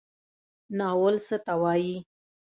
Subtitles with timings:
[0.77, 1.95] ناول څه ته وایي؟